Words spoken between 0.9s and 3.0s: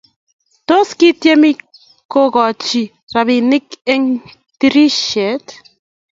kityem kogochi